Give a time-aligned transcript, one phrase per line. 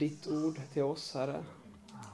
[0.00, 1.44] Ditt ord till oss, Herre.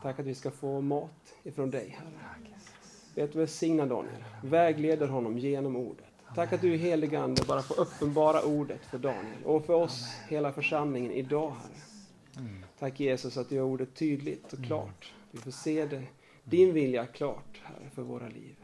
[0.02, 3.24] Tack att vi ska få mat ifrån dig, Herre.
[3.24, 4.24] Att du välsignar Daniel.
[4.42, 6.04] Vägleder honom genom ordet.
[6.34, 10.04] Tack att du i helig Ande bara får uppenbara ordet för Daniel och för oss,
[10.28, 12.48] hela församlingen, idag, Herre.
[12.78, 15.12] Tack Jesus att du gör ordet tydligt och klart.
[15.30, 16.02] Vi får se det,
[16.44, 18.56] din vilja klart, Herre, för våra liv.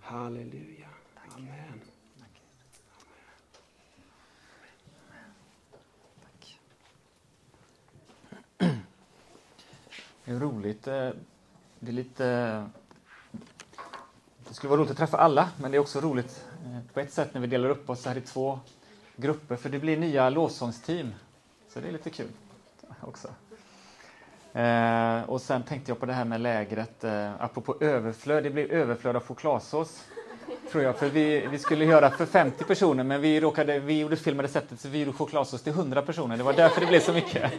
[0.00, 0.88] Halleluja.
[1.36, 1.80] Amen.
[6.20, 6.60] Tack.
[8.58, 10.86] Det är roligt.
[10.86, 11.10] Eh,
[11.78, 12.24] det är lite...
[14.48, 17.12] Det skulle vara roligt att träffa alla, men det är också roligt eh, på ett
[17.12, 18.60] sätt när vi delar upp oss här i två
[19.16, 21.14] grupper, för det blir nya lovsångsteam.
[21.68, 22.28] Så det är lite kul
[23.00, 23.28] också.
[24.58, 28.44] Eh, och sen tänkte jag på det här med lägret, eh, apropå överflöd.
[28.44, 30.04] Det blev överflöd av chokladsås,
[30.72, 30.96] tror jag.
[30.96, 34.42] För vi, vi skulle göra för 50 personer, men vi, råkade, vi gjorde fel med
[34.42, 36.36] receptet så vi gjorde chokladsås till 100 personer.
[36.36, 37.52] Det var därför det blev så mycket.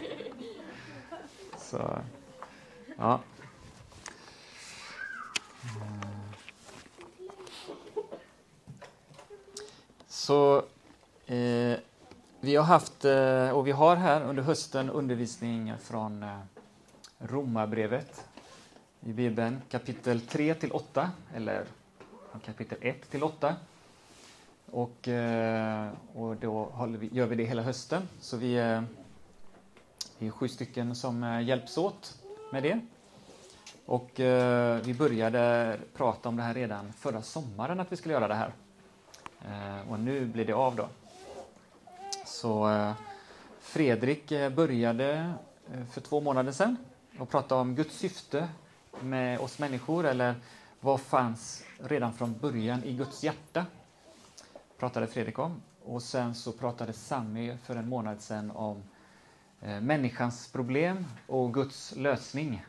[1.70, 1.98] Så,
[2.96, 3.20] ja.
[10.08, 10.62] Så
[11.26, 11.78] eh,
[12.40, 16.38] vi har haft, eh, och vi har här under hösten undervisning från eh,
[17.18, 18.24] Romarbrevet
[19.00, 21.64] i Bibeln, kapitel 3 till 8, eller
[22.44, 23.56] kapitel 1 till 8.
[24.70, 28.84] Och, eh, och då vi, gör vi det hela hösten, så vi är,
[30.18, 32.18] vi är sju stycken som eh, hjälps åt
[32.52, 32.80] med det.
[33.86, 38.28] Och eh, vi började prata om det här redan förra sommaren, att vi skulle göra
[38.28, 38.52] det här.
[39.44, 40.88] Eh, och nu blir det av då.
[42.26, 42.92] Så eh,
[43.60, 45.32] Fredrik eh, började
[45.72, 46.76] eh, för två månader sedan
[47.18, 48.48] och prata om Guds syfte
[49.00, 50.34] med oss människor, eller
[50.80, 53.66] vad fanns redan från början i Guds hjärta?
[54.78, 55.62] pratade Fredrik om.
[55.84, 58.82] Och sen så pratade Sami för en månad sedan om
[59.62, 62.64] Eh, människans problem och Guds lösning.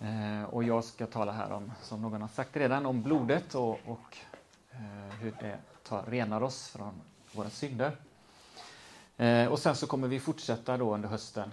[0.00, 3.78] Eh, och jag ska tala här om, som någon har sagt redan, om blodet och,
[3.86, 4.16] och
[4.70, 6.94] eh, hur det tar, renar oss från
[7.32, 7.96] våra synder.
[9.50, 11.50] Och sen så kommer vi fortsätta då under hösten.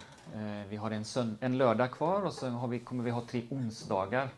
[0.69, 3.44] Vi har en, sönd- en lördag kvar och sen har vi, kommer vi ha tre
[3.50, 4.29] onsdagar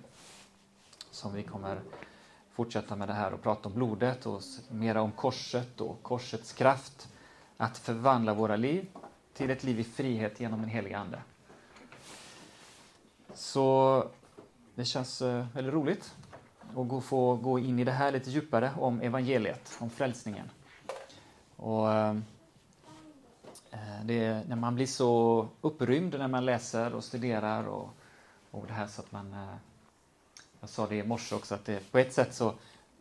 [1.12, 1.82] som vi kommer
[2.52, 7.10] fortsätta med det här och prata om blodet och mera om korset och korsets kraft
[7.58, 8.88] att förvandla våra liv
[9.36, 11.20] till ett liv i frihet genom den heliga Ande.
[13.34, 14.08] Så
[14.76, 16.16] det känns eh, väldigt roligt
[16.76, 20.50] att få gå in i det här lite djupare om evangeliet, om frälsningen.
[21.56, 22.16] Och, eh,
[23.72, 27.90] eh, det, när man blir så upprymd när man läser och studerar och,
[28.52, 29.36] och det här så att man...
[30.60, 32.54] Jag sa det i morse också att det på ett sätt så...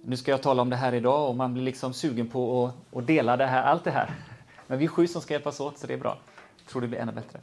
[0.06, 2.96] Nu ska jag tala om det här idag och man blir liksom sugen på att,
[2.96, 4.33] att dela det här, allt det här.
[4.66, 6.18] Men vi är sju som ska hjälpas åt så det är bra.
[6.58, 7.40] Jag tror det blir ännu bättre.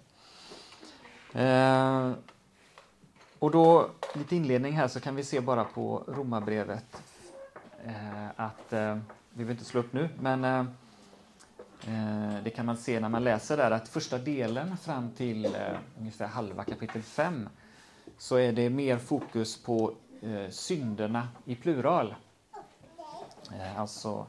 [1.34, 2.14] Eh,
[3.40, 7.04] och då, lite inledning här så kan vi se bara på Romarbrevet
[7.86, 8.98] eh, att, eh,
[9.34, 10.60] vi vill inte slå upp nu, men eh,
[11.88, 15.52] eh, det kan man se när man läser där att första delen fram till eh,
[16.00, 17.50] ungefär halva kapitel 5
[18.18, 22.16] så är det mer fokus på eh, synderna i plural.
[23.54, 24.26] Eh, alltså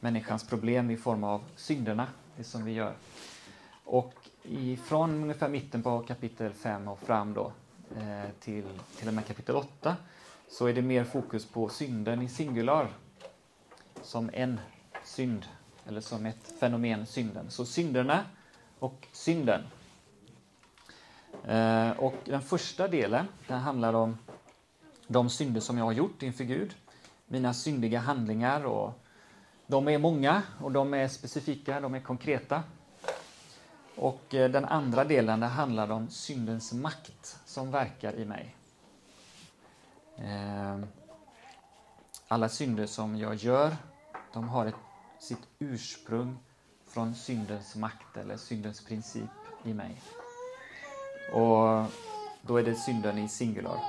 [0.00, 2.94] människans problem i form av synderna, det som vi gör.
[3.84, 4.14] Och
[4.84, 7.52] från ungefär mitten på kapitel 5 och fram då
[7.96, 8.64] eh, till,
[8.96, 9.96] till och med kapitel 8
[10.48, 12.88] så är det mer fokus på synden i singular
[14.02, 14.60] som en
[15.04, 15.46] synd,
[15.86, 17.50] eller som ett fenomen, synden.
[17.50, 18.24] Så synderna
[18.78, 19.62] och synden.
[21.44, 24.18] Eh, och den första delen den handlar om
[25.06, 26.74] de synder som jag har gjort inför Gud,
[27.26, 28.64] mina syndiga handlingar.
[28.64, 29.05] och
[29.66, 32.62] de är många och de är specifika, de är konkreta.
[33.96, 38.56] Och eh, den andra delen det handlar om syndens makt som verkar i mig.
[40.18, 40.86] Ehm,
[42.28, 43.76] alla synder som jag gör,
[44.32, 44.74] de har ett,
[45.18, 46.38] sitt ursprung
[46.88, 49.30] från syndens makt eller syndens princip
[49.64, 50.02] i mig.
[51.32, 51.84] Och
[52.42, 53.80] då är det synden i singular.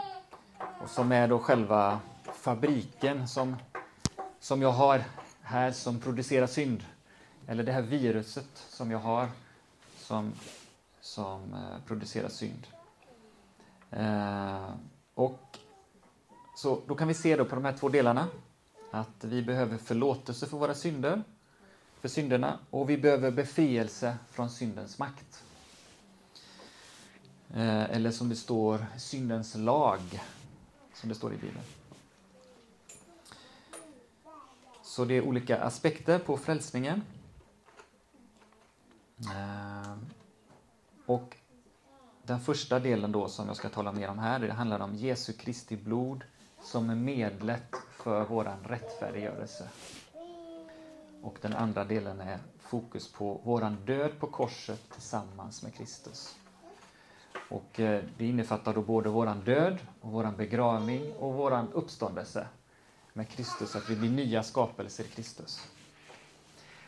[0.82, 2.00] Och som är då själva
[2.34, 3.56] fabriken som,
[4.40, 5.04] som jag har
[5.48, 6.84] här som producerar synd.
[7.48, 9.30] Eller det här viruset som jag har
[9.98, 10.34] som,
[11.02, 12.68] som eh, producerar synd.
[13.92, 14.70] Eh,
[15.14, 15.58] och
[16.56, 18.28] så då kan vi se då på de här två delarna
[18.92, 21.24] att vi behöver förlåtelse för våra synder,
[22.02, 25.44] för synderna, och vi behöver befrielse från syndens makt.
[27.54, 30.22] Eh, eller som det står, syndens lag,
[30.94, 31.64] som det står i Bibeln.
[34.98, 37.02] Så det är olika aspekter på frälsningen.
[39.36, 40.06] Ehm,
[41.06, 41.38] och
[42.24, 45.34] den första delen då som jag ska tala mer om här, det handlar om Jesu
[45.34, 46.24] Kristi blod
[46.62, 49.70] som är medlet för våran rättfärdiggörelse.
[51.22, 56.36] Och den andra delen är fokus på våran död på korset tillsammans med Kristus.
[57.50, 62.48] Och eh, det innefattar då både våran död, och våran begravning och våran uppståndelse
[63.18, 65.68] med Kristus, att vi blir nya skapelser i Kristus.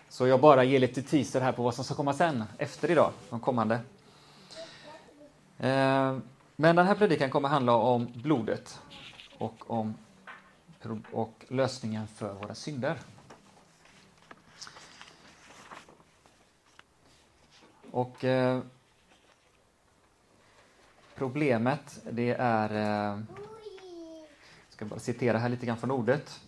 [0.09, 3.11] Så jag bara ger lite teaser här på vad som ska komma sen, efter idag,
[3.29, 3.75] de kommande.
[5.57, 6.17] Eh,
[6.55, 8.81] men den här predikan kommer handla om blodet
[9.37, 9.93] och om
[11.11, 12.97] och lösningen för våra synder.
[17.91, 18.61] Och eh,
[21.15, 23.13] problemet, det är...
[23.13, 23.19] Eh,
[24.79, 26.39] ska bara citera här lite grann från ordet.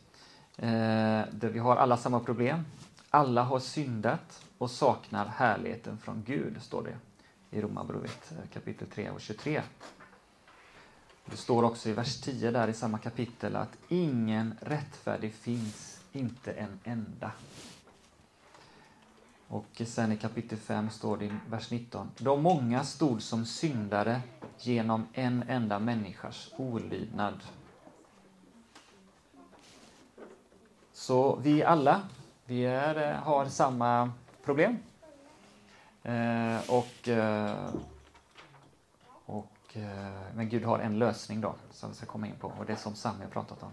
[0.57, 2.65] Eh, vi har alla samma problem.
[3.09, 6.97] Alla har syndat och saknar härligheten från Gud, står det
[7.57, 9.61] i Romarbrevet eh, kapitel 3 och 23.
[11.25, 16.51] Det står också i vers 10 där i samma kapitel att ingen rättfärdig finns, inte
[16.51, 17.31] en enda.
[19.47, 22.11] Och sen i kapitel 5 står det i vers 19.
[22.17, 24.21] De många stod som syndare
[24.59, 27.43] genom en enda människas olydnad.
[31.01, 32.01] Så vi alla,
[32.45, 34.11] vi är, eh, har samma
[34.43, 34.77] problem.
[36.03, 37.55] Eh, och, eh,
[39.25, 42.65] och, eh, men Gud har en lösning då, som vi ska komma in på, och
[42.65, 43.71] det är som Sami har pratat om.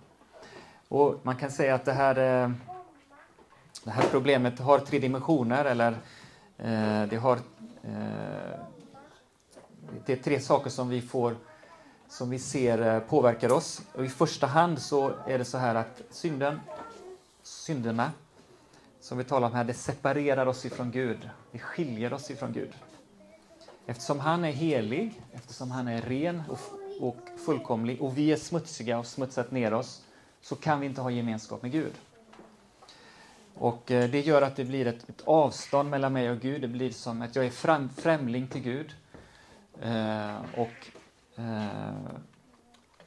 [0.88, 2.50] Och man kan säga att det här eh,
[3.84, 5.92] det här problemet har tre dimensioner, eller
[6.58, 7.36] eh, det har...
[7.82, 8.60] Eh,
[10.06, 11.36] det är tre saker som vi får
[12.08, 13.82] som vi ser eh, påverkar oss.
[13.94, 16.60] Och I första hand så är det så här att synden,
[17.48, 18.12] synderna
[19.00, 21.30] som vi talar om här, det separerar oss ifrån Gud.
[21.52, 22.72] Det skiljer oss ifrån Gud.
[23.86, 26.58] Eftersom han är helig, eftersom han är ren och,
[27.00, 27.16] och
[27.46, 30.02] fullkomlig och vi är smutsiga och smutsat ner oss,
[30.40, 31.92] så kan vi inte ha gemenskap med Gud.
[33.54, 36.60] Och eh, Det gör att det blir ett, ett, avstånd mellan mig och Gud.
[36.60, 38.94] Det blir som att jag är fram, främling till Gud.
[39.82, 40.88] Eh, och
[41.36, 41.92] eh,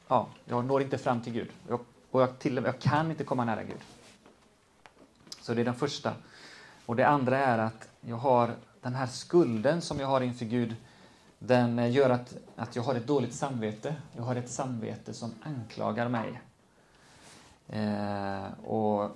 [0.07, 1.49] ja, Jag når inte fram till Gud.
[1.67, 1.79] Jag,
[2.11, 3.79] och jag, till, jag kan inte komma nära Gud.
[5.51, 6.13] Så det är den första.
[6.85, 10.75] Och Det andra är att jag har den här skulden som jag har inför Gud.
[11.39, 13.95] Den gör att, att jag har ett dåligt samvete.
[14.15, 16.41] Jag har ett samvete som anklagar mig.
[17.67, 19.11] Eh, och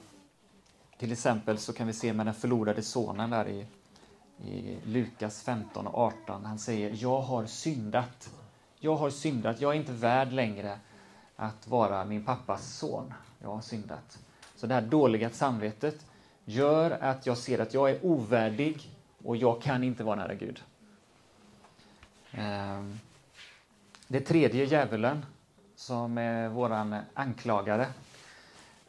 [0.97, 3.65] till exempel så kan vi se med den förlorade sonen där i,
[4.49, 6.45] i Lukas 15 och 18.
[6.45, 8.29] Han säger Jag har syndat.
[8.79, 9.61] Jag har syndat.
[9.61, 10.79] Jag är inte värd längre
[11.35, 13.13] att vara min pappas son.
[13.39, 14.19] Jag har syndat.
[14.55, 16.05] Så det här dåliga samvetet
[16.45, 18.89] gör att jag ser att jag är ovärdig
[19.23, 20.63] och jag kan inte vara nära Gud.
[22.31, 22.99] Ehm,
[24.07, 25.25] det tredje djävulen,
[25.75, 27.87] som är våran anklagare,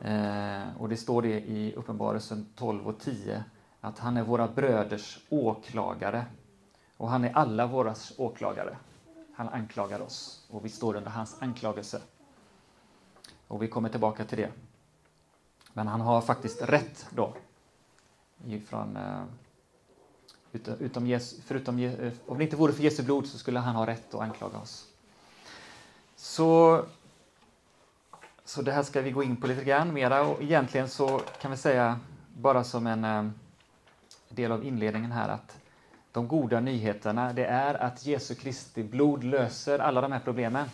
[0.00, 3.44] eh, och det står det i Uppenbarelsen 12 och 10
[3.80, 6.24] att han är våra bröders åklagare.
[6.96, 8.76] Och han är alla våra åklagare.
[9.34, 12.00] Han anklagar oss och vi står under hans anklagelse.
[13.48, 14.50] Och vi kommer tillbaka till det.
[15.72, 17.34] Men han har faktiskt rätt då.
[18.46, 19.22] Ifrån, eh,
[20.78, 23.86] utom, Jesu, förutom, eh, om det inte vore för Jesu blod så skulle han ha
[23.86, 24.86] rätt att anklaga oss.
[26.16, 26.84] Så
[28.46, 31.50] så det här ska vi gå in på lite grann mera och egentligen så kan
[31.50, 32.00] vi säga
[32.36, 33.28] bara som en eh,
[34.28, 35.58] del av inledningen här att
[36.12, 40.68] de goda nyheterna det är att Jesu Kristi blod löser alla de här problemen.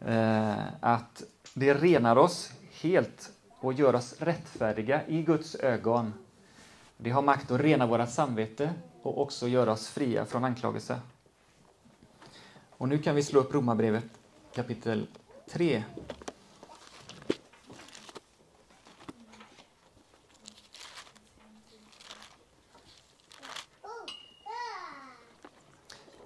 [0.00, 1.22] Eh, att
[1.54, 3.30] det renar oss helt
[3.60, 6.14] och gör oss rättfärdiga i Guds ögon.
[6.96, 11.00] Det har makt att rena våra samvete och också göra oss fria från anklagelse.
[12.70, 14.04] Och nu kan vi slå upp Romarbrevet
[14.54, 15.06] kapitel
[15.50, 15.84] 3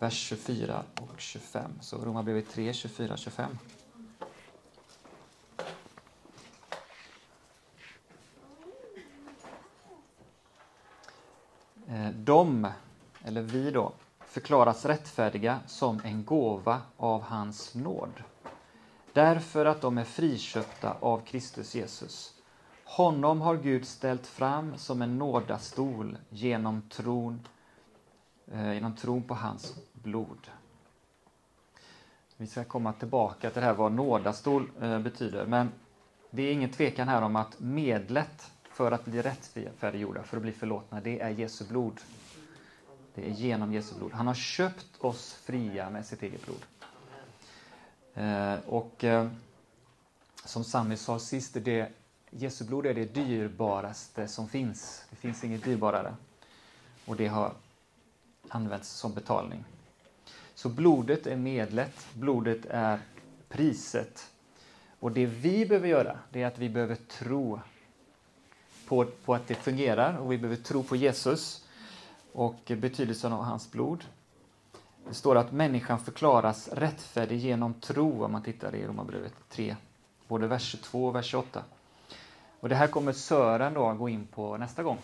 [0.05, 1.71] vers 24 och 25.
[1.81, 3.59] Så Romarbrevet 3, 24, 25.
[12.25, 12.69] De,
[13.25, 13.93] eller vi då,
[14.27, 18.23] förklaras rättfärdiga som en gåva av hans nåd.
[19.13, 22.35] Därför att de är friköpta av Kristus Jesus.
[22.85, 27.41] Honom har Gud ställt fram som en nådastol genom tron,
[28.53, 30.51] eh, genom tron på hans blod.
[32.37, 35.73] Vi ska komma tillbaka till det här vad nådastol eh, betyder, men
[36.31, 40.53] det är ingen tvekan här om att medlet för att bli rättfärdiggjorda, för att bli
[40.53, 42.01] förlåtna, det är Jesu blod.
[43.15, 44.13] Det är genom Jesu blod.
[44.13, 46.65] Han har köpt oss fria med sitt eget blod.
[48.15, 49.29] Eh, och eh,
[50.45, 51.89] som Sami sa sist, det,
[52.31, 55.05] Jesu blod är det dyrbaraste som finns.
[55.11, 56.17] Det finns inget dyrbarare.
[57.05, 57.53] Och det har
[58.49, 59.65] använts som betalning.
[60.55, 63.01] Så blodet är medlet, blodet är
[63.49, 64.31] priset.
[65.01, 67.61] Och det vi behöver göra, det är att vi behöver tro
[68.89, 71.65] på, på att det fungerar och vi behöver tro på Jesus
[72.33, 74.05] och betydelsen av hans blod.
[75.09, 79.77] Det står att människan förklaras rättfärdig genom tro om man tittar i Romarbrevet 3,
[80.29, 81.63] både vers 22 och vers 28.
[82.61, 84.99] Och det här kommer Sören då gå in på nästa gång.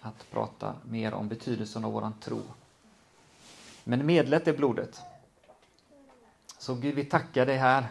[0.00, 2.42] Att prata mer om betydelsen av våran tro.
[3.84, 5.00] Men medlet är blodet.
[6.58, 7.88] Så Gud, vi tackar dig här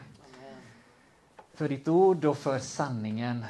[1.53, 3.45] för ditt ord och för sanningen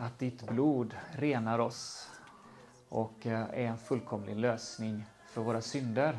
[0.00, 2.10] att ditt blod renar oss
[2.88, 6.18] och eh, är en fullkomlig lösning för våra synder.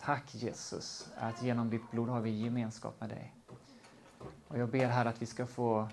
[0.00, 3.34] Tack Jesus, att genom ditt blod har vi gemenskap med dig.
[4.48, 5.88] Och jag ber här att vi ska få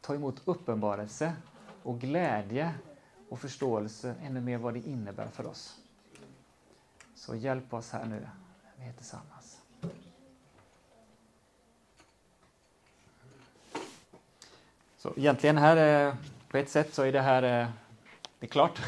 [0.00, 1.34] ta emot uppenbarelse
[1.82, 2.74] och glädje
[3.28, 5.80] och förståelse ännu mer vad det innebär för oss.
[7.14, 8.28] Så hjälp oss här nu,
[8.76, 9.41] vi är tillsammans.
[15.02, 16.14] Så egentligen här, eh,
[16.48, 17.68] på ett sätt så är det här eh,
[18.38, 18.82] det är klart.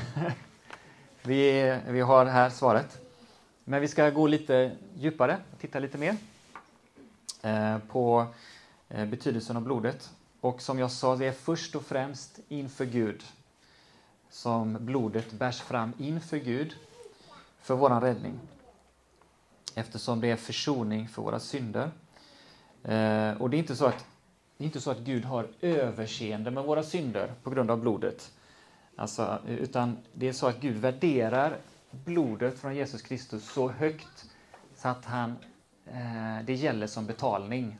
[1.22, 3.00] Vi, vi har här svaret.
[3.64, 6.16] Men vi ska gå lite djupare och titta lite mer
[7.42, 8.26] eh, på
[8.88, 10.10] betydelsen av blodet.
[10.40, 13.22] Och som jag sa, det är först och främst inför Gud
[14.30, 16.74] som blodet bärs fram inför Gud
[17.60, 18.40] för vår räddning.
[19.74, 21.90] Eftersom det är försoning för våra synder.
[23.38, 24.06] Och det är inte så att
[24.56, 28.32] det är inte så att Gud har överseende med våra synder på grund av blodet.
[28.96, 31.56] Alltså, utan det är så att Gud värderar
[31.90, 34.24] blodet från Jesus Kristus så högt
[34.76, 35.36] så att han,
[35.86, 37.78] eh, det gäller som betalning.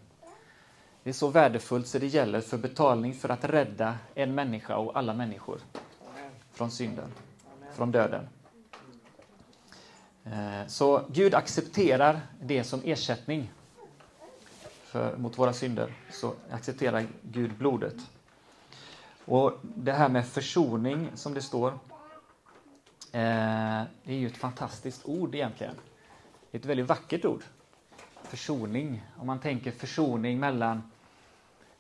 [1.03, 4.99] Det är så värdefullt så det gäller för betalning för att rädda en människa och
[4.99, 5.61] alla människor
[6.53, 7.09] från synden,
[7.75, 8.29] från döden.
[10.25, 13.51] Eh, så Gud accepterar det som ersättning
[14.95, 15.93] för, mot våra synder.
[16.11, 17.97] Så accepterar Gud blodet.
[19.25, 21.69] Och det här med försoning som det står,
[23.13, 25.75] eh, det är ju ett fantastiskt ord egentligen.
[26.51, 27.43] Det är ett väldigt vackert ord.
[28.23, 29.03] Försoning.
[29.17, 30.83] Om man tänker försoning mellan,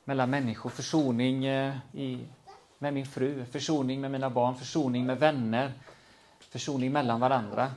[0.04, 2.26] mellan människor, försoning eh, i,
[2.78, 5.72] med min fru, försoning med mina barn, försoning med vänner,
[6.40, 7.70] försoning mellan varandra.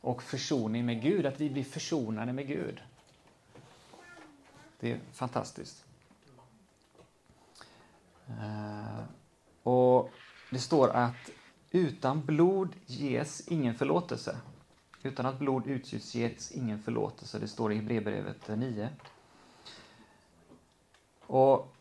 [0.00, 2.80] Och försoning med Gud, att vi blir försonade med Gud.
[4.86, 5.84] Det är fantastiskt.
[8.28, 9.04] Eh,
[9.62, 10.10] och
[10.50, 11.30] Det står att
[11.70, 14.36] utan blod ges ingen förlåtelse.
[15.02, 17.38] Utan att blod utgjuts ges ingen förlåtelse.
[17.38, 18.88] Det står i Hebreerbrevet eh, 9.
[21.26, 21.74] Och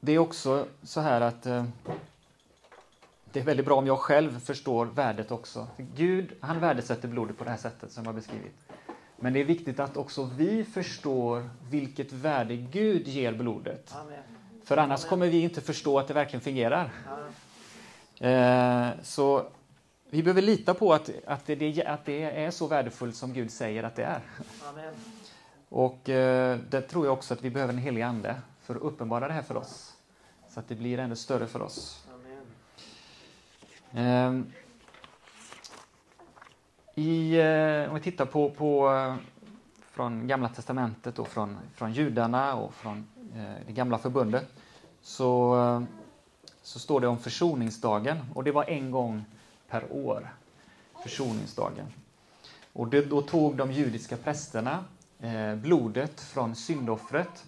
[0.00, 1.64] Det är också så här att eh,
[3.32, 5.68] det är väldigt bra om jag själv förstår värdet också.
[5.76, 8.67] Gud, han värdesätter blodet på det här sättet som jag har beskrivit.
[9.20, 13.94] Men det är viktigt att också vi förstår vilket värde Gud ger blodet.
[13.94, 14.22] Amen.
[14.64, 16.90] För annars kommer vi inte förstå att det verkligen fungerar.
[18.20, 19.46] Eh, så
[20.10, 23.82] vi behöver lita på att, att, det, att det är så värdefullt som Gud säger
[23.82, 24.20] att det är.
[24.68, 24.94] Amen.
[25.68, 29.28] Och eh, det tror jag också att vi behöver en helig Ande för att uppenbara
[29.28, 29.96] det här för oss.
[30.48, 32.04] Så att det blir ännu större för oss.
[33.92, 34.40] Eh,
[36.98, 39.14] i, eh, om vi tittar på, på eh,
[39.90, 44.46] från Gamla Testamentet och från, från judarna och från eh, det gamla förbundet
[45.02, 45.82] så, eh,
[46.62, 49.24] så står det om försoningsdagen och det var en gång
[49.68, 50.34] per år.
[51.02, 51.86] Försoningsdagen.
[52.72, 54.84] Och det, då tog de judiska prästerna
[55.20, 57.44] eh, blodet från syndoffret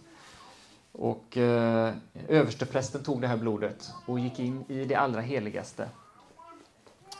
[0.92, 1.94] och eh,
[2.28, 5.88] översteprästen tog det här blodet och gick in i det allra heligaste.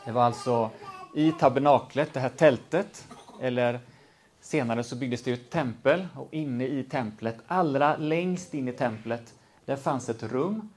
[0.05, 0.69] Det var alltså
[1.13, 3.07] i tabernaklet, det här tältet,
[3.41, 3.79] eller
[4.39, 9.33] senare så byggdes det ett tempel och inne i templet, allra längst in i templet,
[9.65, 10.69] där fanns ett rum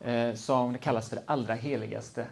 [0.00, 2.26] eh, som kallas för det allra heligaste.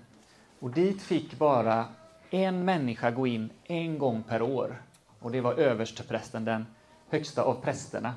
[0.60, 1.84] Och dit fick bara
[2.30, 4.82] en människa gå in en gång per år.
[5.20, 6.66] Och det var översteprästen, den
[7.08, 8.14] högsta av prästerna.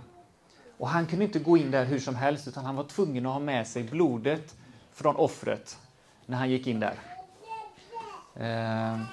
[0.77, 3.33] Och han kunde inte gå in där hur som helst, utan han var tvungen att
[3.33, 4.55] ha med sig blodet
[4.93, 5.77] från offret
[6.25, 7.16] när han gick in där.
[8.39, 9.07] Ehm, eh,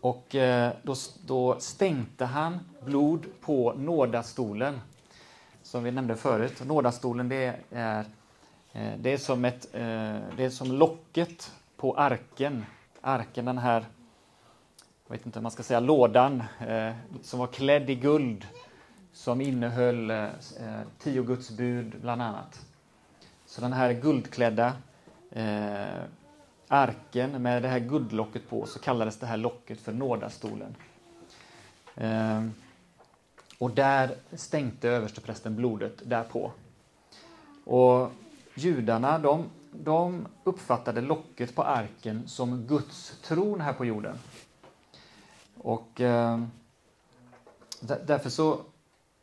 [0.00, 0.36] och
[0.82, 0.94] då,
[1.26, 4.80] då stänkte han blod på nådastolen,
[5.62, 6.62] som vi nämnde förut.
[6.64, 8.04] Nådastolen det är,
[8.72, 12.64] eh, det är, som, ett, eh, det är som locket på arken.
[13.00, 13.84] Arken, den här
[15.08, 18.46] jag vet inte om man ska säga lådan, eh, som var klädd i guld,
[19.12, 20.28] som innehöll eh,
[20.98, 22.66] tio Guds bud bland annat.
[23.46, 24.72] Så den här guldklädda
[25.30, 26.02] eh,
[26.68, 30.76] arken med det här guldlocket på så kallades det här locket för nådastolen.
[31.94, 32.54] Ehm,
[33.58, 36.52] och där stänkte översteprästen blodet därpå.
[37.64, 38.10] Och
[38.54, 44.18] judarna de, de uppfattade locket på arken som Guds tron här på jorden.
[45.58, 46.40] Och eh,
[47.80, 48.60] därför så,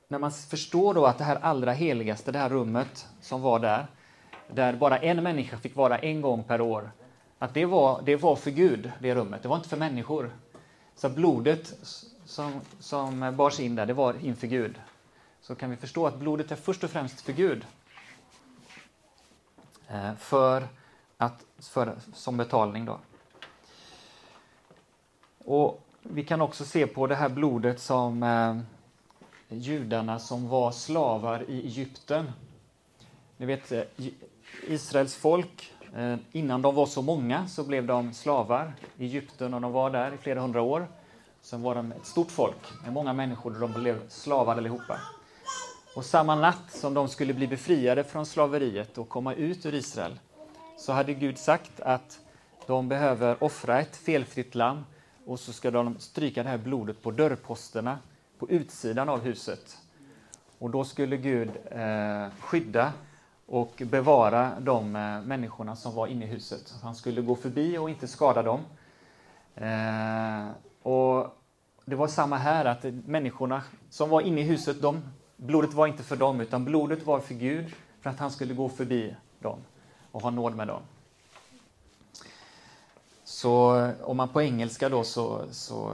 [0.08, 3.88] när man förstår då att det här allra heligaste, det här rummet som var där,
[4.52, 6.92] där bara en människa fick vara en gång per år,
[7.44, 10.32] att det var, det var för Gud, det rummet, det var inte för människor.
[10.96, 11.74] Så blodet
[12.26, 14.82] som, som bars in där, det var inför Gud.
[15.42, 17.66] Så kan vi förstå att blodet är först och främst för Gud.
[19.88, 20.68] Eh, för
[21.18, 23.00] att, för, som betalning då.
[25.46, 28.58] Och vi kan också se på det här blodet som eh,
[29.58, 32.32] judarna som var slavar i Egypten.
[33.38, 33.84] Ni vet, eh,
[34.68, 39.62] Israels folk, Eh, innan de var så många så blev de slavar i Egypten och
[39.62, 40.88] de var där i flera hundra år.
[41.42, 45.00] Sen var de ett stort folk med många människor och de blev slavar allihopa.
[45.96, 50.20] Och samma natt som de skulle bli befriade från slaveriet och komma ut ur Israel
[50.78, 52.20] så hade Gud sagt att
[52.68, 54.86] de behöver offra ett felfritt lamm
[55.26, 57.98] och så ska de stryka det här blodet på dörrposterna
[58.40, 59.78] på utsidan av huset.
[60.60, 62.94] Och då skulle Gud eh, skydda
[63.46, 66.74] och bevara de eh, människorna som var inne i huset.
[66.82, 68.60] Han skulle gå förbi och inte skada dem.
[69.56, 70.48] Eh,
[70.84, 71.38] och
[71.86, 75.02] Det var samma här, att människorna som var inne i huset, de,
[75.38, 78.70] blodet var inte för dem, utan blodet var för Gud, för att han skulle gå
[78.70, 79.60] förbi dem
[80.12, 80.82] och ha nåd med dem.
[83.24, 85.94] Så om man på engelska då så, så,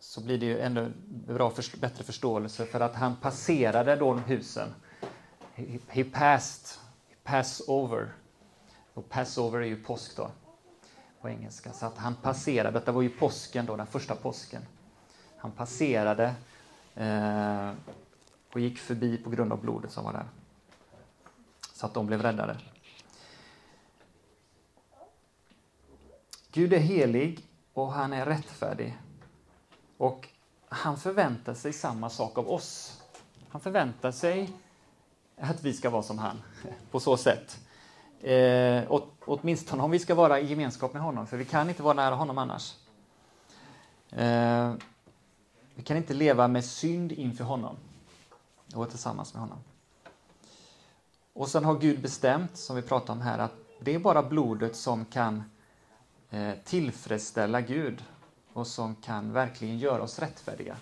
[0.00, 0.92] så blir det ju ännu
[1.26, 4.68] bra för, bättre förståelse för att han passerade då husen.
[5.68, 8.12] He, he passed, he passed over.
[8.94, 10.30] Och Passover är ju påsk då
[11.20, 11.72] på engelska.
[11.72, 14.62] Så att han passerade, detta var ju påsken då, den första påsken.
[15.36, 16.34] Han passerade
[16.94, 17.72] eh,
[18.52, 20.28] och gick förbi på grund av blodet som var där.
[21.72, 22.56] Så att de blev räddade.
[26.52, 28.98] Gud är helig och han är rättfärdig.
[29.96, 30.28] Och
[30.68, 33.02] han förväntar sig samma sak av oss.
[33.48, 34.52] Han förväntar sig
[35.40, 36.42] att vi ska vara som han,
[36.90, 37.60] på så sätt.
[38.20, 41.82] Eh, åt, åtminstone om vi ska vara i gemenskap med honom, för vi kan inte
[41.82, 42.74] vara nära honom annars.
[44.10, 44.72] Eh,
[45.74, 47.76] vi kan inte leva med synd inför honom
[48.74, 49.58] och tillsammans med honom.
[51.32, 54.76] Och sen har Gud bestämt, som vi pratade om här, att det är bara blodet
[54.76, 55.44] som kan
[56.30, 58.04] eh, tillfredsställa Gud
[58.52, 60.76] och som kan verkligen göra oss rättfärdiga.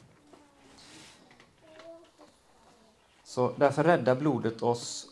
[3.29, 5.07] Så därför räddar blodet oss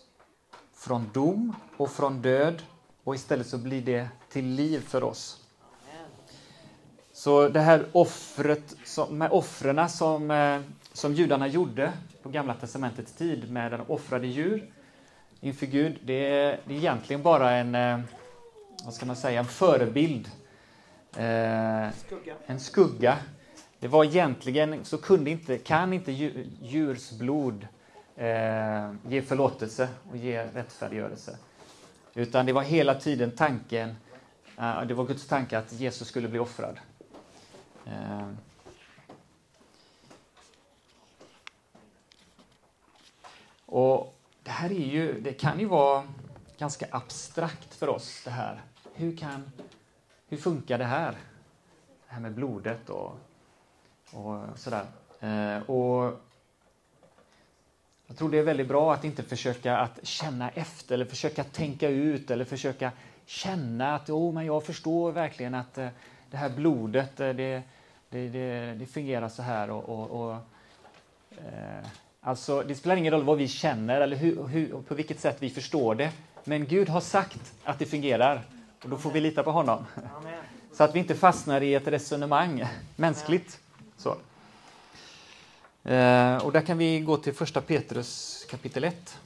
[0.74, 2.62] från dom och från död
[3.04, 5.40] och istället så blir det till liv för oss.
[7.12, 8.76] Så det här offret,
[9.10, 10.60] med offren som, eh,
[10.92, 14.70] som judarna gjorde på Gamla Testamentets tid med den offrade djur
[15.40, 18.00] inför Gud, det är, det är egentligen bara en, eh,
[18.84, 20.30] vad ska man säga, en förebild.
[21.16, 22.34] Eh, skugga.
[22.46, 23.18] En skugga.
[23.78, 27.66] Det var egentligen, så kunde inte, kan inte djurs blod
[28.16, 31.38] eh, ge förlåtelse och ge rättfärdiggörelse.
[32.14, 33.96] Utan det var hela tiden tanken,
[34.58, 36.78] eh, det var Guds tanke att Jesus skulle bli offrad.
[37.86, 38.28] Eh.
[43.66, 46.08] Och det här är ju, det kan ju vara
[46.58, 48.62] ganska abstrakt för oss det här.
[48.94, 49.52] Hur, kan,
[50.28, 51.12] hur funkar det här?
[52.08, 53.18] Det här med blodet och,
[54.12, 54.86] och sådär.
[55.20, 56.20] Eh, och
[58.06, 61.88] jag tror det är väldigt bra att inte försöka att känna efter eller försöka tänka
[61.88, 62.92] ut eller försöka
[63.26, 65.88] känna att oh, men jag förstår verkligen att eh,
[66.30, 67.62] det här blodet eh, det,
[68.10, 69.70] det, det, det fungerar så här.
[69.70, 70.32] Och, och, och
[71.30, 71.86] eh,
[72.20, 75.50] alltså, det spelar ingen roll vad vi känner eller hur, hur, på vilket sätt vi
[75.50, 76.12] förstår det.
[76.44, 78.42] Men Gud har sagt att det fungerar
[78.82, 79.86] och då får vi lita på honom.
[80.16, 80.34] Amen.
[80.72, 82.64] Så att vi inte fastnar i ett resonemang
[82.96, 83.60] mänskligt.
[83.96, 84.16] Så.
[85.86, 89.18] Eh, och där kan vi gå till första Petrus kapitel 1.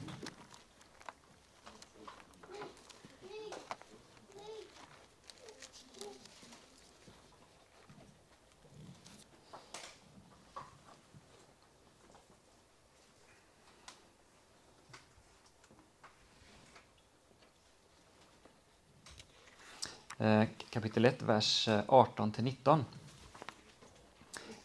[20.18, 22.84] Eh, kapitel 1, vers eh, 18 till 19.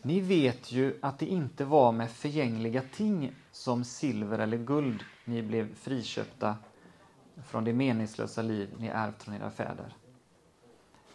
[0.05, 5.41] Ni vet ju att det inte var med förgängliga ting som silver eller guld ni
[5.41, 6.55] blev friköpta
[7.47, 9.95] från det meningslösa liv ni ärvt från era fäder.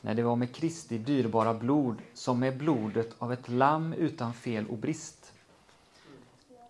[0.00, 4.66] Nej, det var med Kristi dyrbara blod, som med blodet av ett lamm utan fel
[4.66, 5.32] och brist.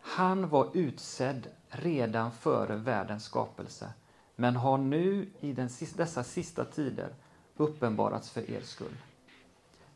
[0.01, 3.93] Han var utsedd redan före världens skapelse,
[4.37, 7.15] men har nu i den, dessa sista tider
[7.57, 8.97] uppenbarats för er skull.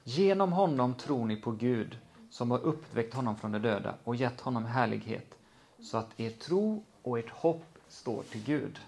[0.05, 1.99] Genom honom tror ni på Gud,
[2.35, 5.35] som har uppväckt honom från de döda och gett honom härlighet,
[5.81, 8.81] så att er tro och ert hopp står till Gud.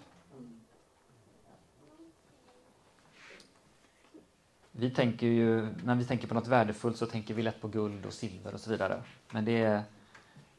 [4.73, 8.07] Vi tänker ju, när vi tänker på något värdefullt så tänker vi lätt på guld
[8.07, 9.03] och silver och så vidare.
[9.31, 9.83] Men det är,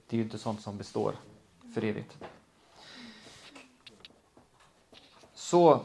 [0.08, 1.16] det är ju inte sånt som består
[1.74, 2.18] för evigt.
[5.34, 5.84] Så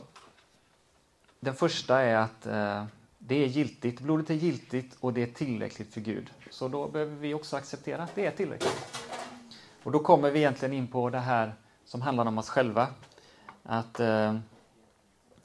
[1.40, 2.84] den första är att eh,
[3.26, 6.30] det är giltigt, blodet är giltigt och det är tillräckligt för Gud.
[6.50, 9.02] Så då behöver vi också acceptera att det är tillräckligt.
[9.82, 11.54] Och då kommer vi egentligen in på det här
[11.84, 12.88] som handlar om oss själva.
[13.62, 14.38] Att eh,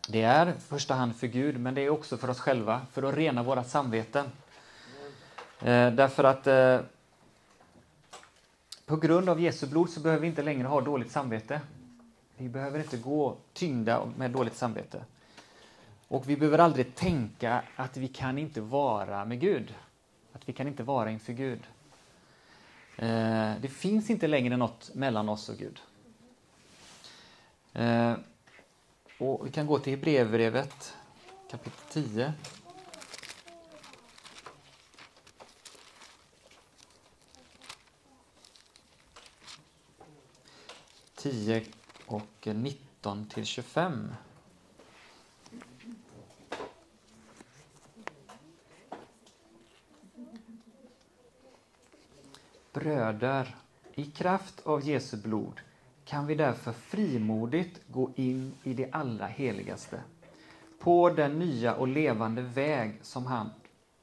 [0.10, 3.04] det är i första hand för Gud, men det är också för oss själva, för
[3.04, 4.26] att rena våra samveten.
[5.60, 6.80] Eh, därför att eh,
[8.86, 11.62] på grund av Jesu blod så behöver vi inte längre ha dåligt samvete.
[12.38, 15.04] Vi behöver inte gå tyngda med dåligt samvete.
[16.08, 19.76] Och vi behöver aldrig tänka att vi kan inte vara med Gud.
[20.34, 21.60] Att vi kan inte vara inför Gud.
[22.96, 25.80] Eh, det finns inte längre något mellan oss och Gud.
[27.74, 28.14] Eh,
[29.18, 30.96] och vi kan gå till Hebreerbrevet
[31.52, 32.34] kapitel 10.
[41.16, 41.64] Tio
[42.06, 44.14] och 19 till 25.
[52.80, 53.56] Bröder,
[53.96, 55.60] i kraft av Jesu blod
[56.06, 60.02] kan vi därför frimodigt gå in i det allra heligaste,
[60.80, 63.50] på den nya och levande väg som han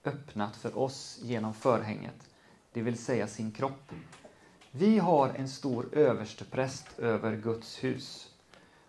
[0.05, 2.31] öppnat för oss genom förhänget,
[2.73, 3.93] det vill säga sin kropp.
[4.71, 8.31] Vi har en stor överstepräst över Guds hus.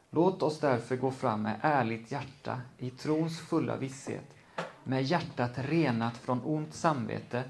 [0.09, 4.35] Låt oss därför gå fram med ärligt hjärta i trons fulla visshet,
[4.83, 7.43] med hjärtat renat från ont samvete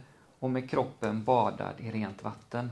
[0.45, 2.71] och med kroppen badad i rent vatten.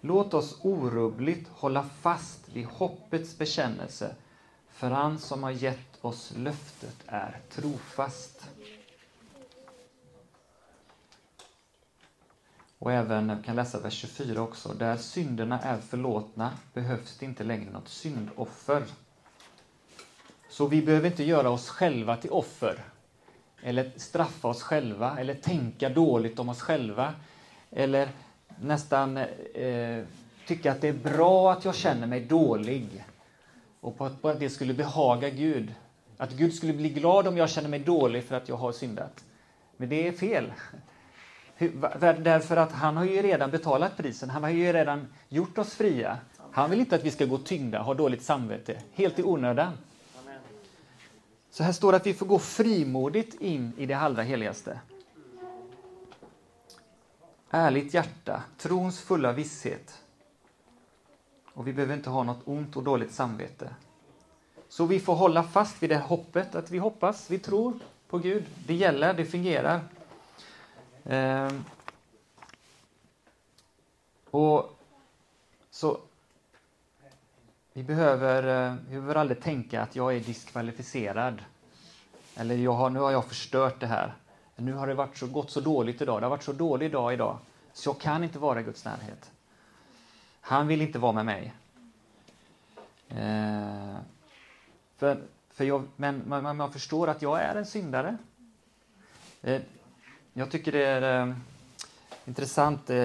[0.00, 4.14] Låt oss orubbligt hålla fast vid hoppets bekännelse,
[4.70, 8.50] för han som har gett oss löftet är trofast.
[12.78, 17.44] Och även, jag kan läsa vers 24 också, där synderna är förlåtna behövs det inte
[17.44, 18.84] längre något syndoffer.
[20.48, 22.84] Så vi behöver inte göra oss själva till offer,
[23.62, 27.14] eller straffa oss själva, eller tänka dåligt om oss själva,
[27.70, 28.08] eller
[28.60, 30.04] nästan eh,
[30.46, 33.04] tycka att det är bra att jag känner mig dålig
[33.80, 35.74] och på att, på att det skulle behaga Gud.
[36.16, 39.24] Att Gud skulle bli glad om jag känner mig dålig för att jag har syndat.
[39.76, 40.52] Men det är fel.
[42.18, 44.30] Därför att han har ju redan betalat prisen.
[44.30, 46.18] Han har ju redan gjort oss fria.
[46.52, 49.72] Han vill inte att vi ska gå tyngda, ha dåligt samvete, helt i onödan.
[51.56, 54.80] Så här står det att vi får gå frimodigt in i det allra heligaste
[57.50, 60.02] ärligt hjärta, trons fulla visshet.
[61.52, 63.74] Och vi behöver inte ha något ont och dåligt samvete.
[64.68, 68.44] Så vi får hålla fast vid det hoppet, att vi hoppas, vi tror på Gud.
[68.66, 69.80] Det gäller, det fungerar.
[71.04, 71.64] Ehm.
[74.30, 74.78] Och
[75.70, 75.98] så
[77.76, 81.42] vi behöver, eh, vi behöver aldrig tänka att jag är diskvalificerad.
[82.36, 84.14] Eller jag har, nu har jag förstört det här.
[84.56, 87.12] Nu har det varit så, gått så dåligt idag, det har varit så dålig dag
[87.14, 87.38] idag,
[87.72, 89.30] så jag kan inte vara i Guds närhet.
[90.40, 91.54] Han vill inte vara med mig.
[93.08, 93.96] Eh,
[94.96, 98.16] för, för jag, men man, man, förstår att jag är en syndare.
[99.42, 99.62] Eh,
[100.32, 101.34] jag tycker det är eh,
[102.24, 102.96] intressant, eh,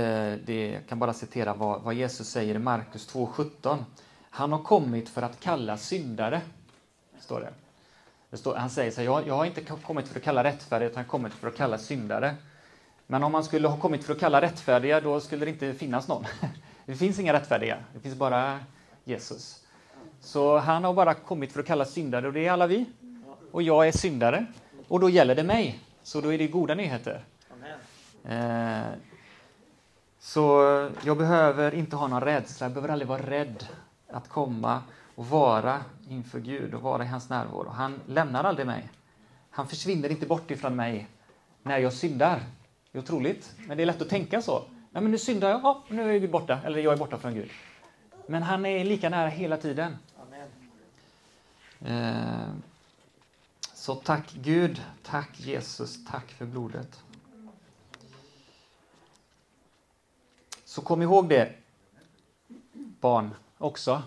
[0.46, 3.78] det, jag kan bara citera vad, vad Jesus säger i Markus 2.17.
[4.34, 6.42] Han har kommit för att kalla syndare,
[7.20, 8.38] står det.
[8.38, 11.06] Står, han säger så här, jag, jag har inte kommit för att kalla rättfärdiga, utan
[11.06, 12.36] kommit för att kalla syndare.
[13.08, 16.08] Men om man skulle ha kommit för att kalla rättfärdiga, då skulle det inte finnas
[16.08, 16.26] någon.
[16.86, 18.60] Det finns inga rättfärdiga, det finns bara
[19.04, 19.64] Jesus.
[20.22, 22.86] Så han har bara kommit för att kalla syndare, och det är alla vi.
[23.52, 24.46] Och jag är syndare,
[24.88, 25.80] och då gäller det mig.
[26.04, 27.24] Så då är det goda nyheter.
[28.26, 28.82] Eh,
[30.20, 30.62] så
[31.04, 33.68] jag behöver inte ha någon rädsla, jag behöver aldrig vara rädd
[34.12, 34.82] att komma
[35.16, 37.70] och vara inför Gud och vara i hans närvaro.
[37.70, 38.90] Han lämnar aldrig mig.
[39.50, 41.08] Han försvinner inte bort ifrån mig
[41.64, 42.44] när jag syndar.
[42.92, 44.64] Det är otroligt, men det är lätt att tänka så.
[44.92, 47.34] Nej, men nu syndar jag, ja, nu är Gud borta, eller jag är borta från
[47.34, 47.50] Gud.
[48.28, 49.98] Men han är lika nära hela tiden.
[51.86, 52.54] Eh,
[53.74, 57.04] så tack Gud, tack Jesus, tack för blodet.
[60.66, 61.56] Så kom ihåg det,
[62.74, 64.04] barn, också.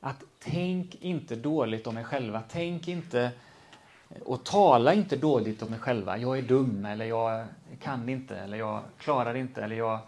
[0.00, 2.42] Att tänk inte dåligt om er själva.
[2.48, 3.30] Tänk inte
[4.24, 6.18] och tala inte dåligt om er själva.
[6.18, 7.46] Jag är dum, eller jag
[7.80, 9.98] kan inte, eller jag klarar inte, eller jag...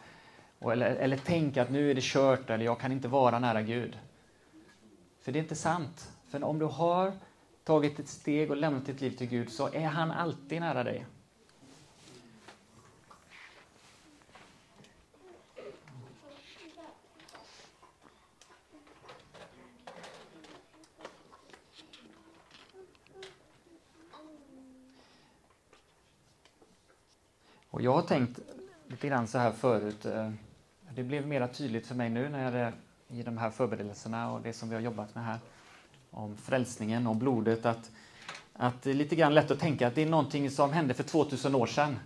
[0.61, 3.99] Eller, eller tänk att nu är det kört, eller jag kan inte vara nära Gud.
[5.21, 6.11] För det är inte sant.
[6.29, 7.13] För om du har
[7.65, 11.07] tagit ett steg och lämnat ditt liv till Gud så är han alltid nära dig.
[27.79, 28.41] Och jag har tänkt
[28.89, 30.07] lite grann så här förut.
[30.07, 30.31] Eh,
[30.95, 32.73] det blev mer tydligt för mig nu när jag
[33.09, 35.39] i de här förberedelserna och det som vi har jobbat med här
[36.11, 37.91] om frälsningen, och blodet, att,
[38.53, 41.03] att det är lite grann lätt att tänka att det är någonting som hände för
[41.03, 41.97] 2000 år sedan.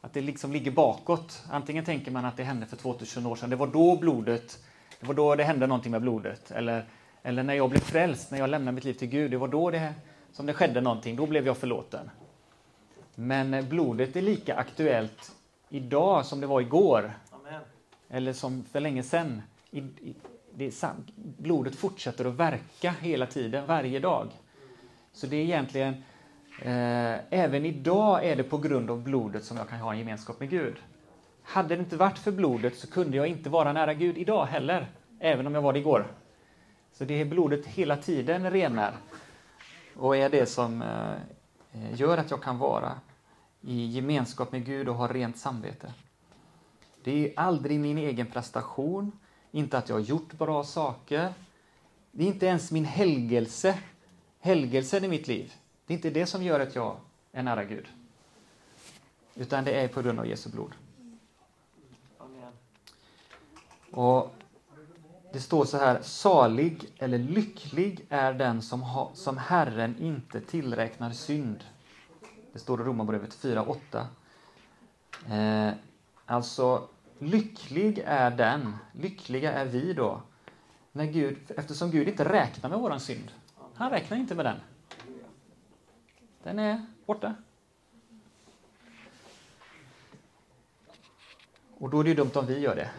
[0.00, 1.42] Att det liksom ligger bakåt.
[1.50, 4.58] Antingen tänker man att det hände för 2000 år sedan, det var då blodet,
[5.00, 6.50] det var då det hände någonting med blodet.
[6.50, 6.84] Eller,
[7.22, 9.70] eller när jag blev frälst, när jag lämnade mitt liv till Gud, det var då
[9.70, 9.94] det,
[10.32, 12.10] som det skedde någonting, då blev jag förlåten.
[13.14, 15.32] Men blodet är lika aktuellt
[15.68, 17.12] idag som det var igår.
[17.30, 17.60] Amen.
[18.08, 19.42] Eller som för länge sedan.
[19.70, 20.14] I, i,
[20.54, 20.84] det.
[21.16, 24.28] Blodet fortsätter att verka hela tiden, varje dag.
[25.12, 25.94] Så det är egentligen,
[26.62, 30.40] eh, även idag är det på grund av blodet som jag kan ha en gemenskap
[30.40, 30.76] med Gud.
[31.42, 34.86] Hade det inte varit för blodet så kunde jag inte vara nära Gud idag heller,
[35.20, 36.06] även om jag var det igår.
[36.92, 38.92] Så det är blodet hela tiden renar
[39.96, 41.12] och är det som eh,
[41.94, 43.00] gör att jag kan vara
[43.60, 45.94] i gemenskap med Gud och ha rent samvete.
[47.04, 49.12] Det är aldrig min egen prestation,
[49.50, 51.32] inte att jag har gjort bra saker.
[52.10, 53.78] Det är inte ens min helgelse,
[54.40, 55.54] helgelsen i mitt liv.
[55.86, 56.96] Det är inte det som gör att jag
[57.32, 57.86] är nära Gud.
[59.34, 60.74] Utan det är på grund av Jesu blod.
[63.90, 64.34] Och
[65.34, 71.10] det står så här, salig eller lycklig är den som, ha, som Herren inte tillräknar
[71.10, 71.64] synd.
[72.52, 75.68] Det står i Romarbrevet 4.8.
[75.68, 75.74] Eh,
[76.26, 80.22] alltså, Lycklig är den, lyckliga är vi då,
[80.92, 83.30] när Gud, eftersom Gud inte räknar med våran synd.
[83.74, 84.60] Han räknar inte med den.
[86.42, 87.34] Den är borta.
[91.78, 92.90] Och då är det ju dumt om vi gör det,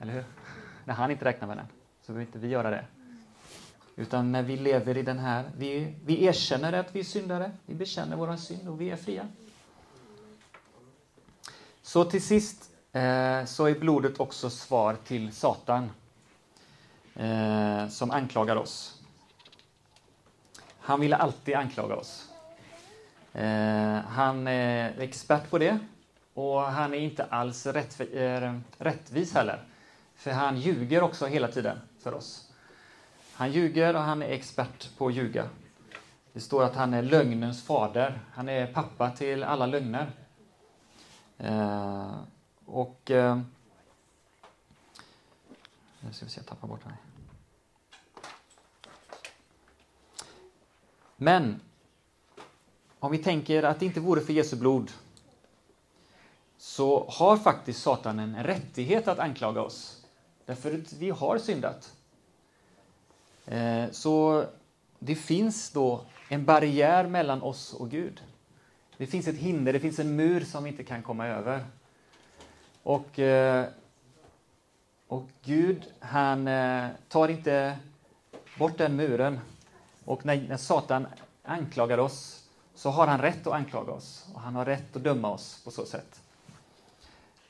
[0.00, 0.37] eller hur?
[0.88, 1.66] När han inte räknar med den,
[2.02, 2.84] så behöver inte vi göra det.
[3.96, 7.74] Utan när vi lever i den här, vi, vi erkänner att vi är syndare, vi
[7.74, 9.28] bekänner vår synd och vi är fria.
[11.82, 15.90] Så till sist Eh, så är blodet också svar till Satan
[17.14, 19.02] eh, som anklagar oss.
[20.80, 22.28] Han vill alltid anklaga oss.
[23.32, 25.78] Eh, han är expert på det
[26.34, 29.64] och han är inte alls eh, rättvis heller.
[30.18, 32.52] För han ljuger också hela tiden för oss.
[33.32, 35.48] Han ljuger och han är expert på att ljuga.
[36.32, 38.20] Det står att han är lögnens fader.
[38.32, 40.10] Han är pappa till alla lögner.
[41.38, 42.14] Eh,
[42.64, 43.10] och...
[43.10, 43.40] Eh,
[46.00, 46.94] nu ska vi se, jag tappar bort mig.
[51.16, 51.60] Men
[52.98, 54.90] om vi tänker att det inte vore för Jesu blod
[56.56, 59.97] så har faktiskt Satan en rättighet att anklaga oss.
[60.48, 61.92] Därför att vi har syndat.
[63.46, 64.44] Eh, så
[64.98, 68.22] det finns då en barriär mellan oss och Gud.
[68.96, 71.64] Det finns ett hinder, det finns en mur som vi inte kan komma över.
[72.82, 73.66] Och, eh,
[75.08, 77.78] och Gud, han eh, tar inte
[78.58, 79.40] bort den muren.
[80.04, 81.06] Och när, när Satan
[81.42, 85.30] anklagar oss så har han rätt att anklaga oss och han har rätt att döma
[85.30, 86.20] oss på så sätt.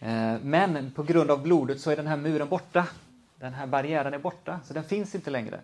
[0.00, 2.86] Eh, men på grund av blodet så är den här muren borta.
[3.36, 5.60] Den här barriären är borta, så den finns inte längre.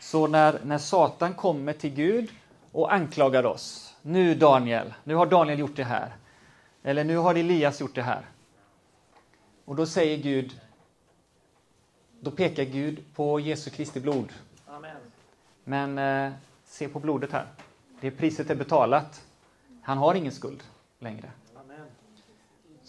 [0.00, 2.30] Så när, när Satan kommer till Gud
[2.72, 3.94] och anklagar oss.
[4.02, 6.12] Nu Daniel, nu har Daniel gjort det här.
[6.82, 8.22] Eller nu har Elias gjort det här.
[9.64, 10.60] Och då säger Gud,
[12.20, 14.32] då pekar Gud på Jesu Kristi blod.
[14.66, 14.96] Amen.
[15.64, 16.32] Men eh,
[16.64, 17.46] se på blodet här.
[18.00, 19.22] Det priset är betalat.
[19.82, 20.62] Han har ingen skuld
[20.98, 21.30] längre.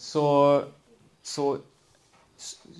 [0.02, 0.64] Så,
[1.22, 1.58] så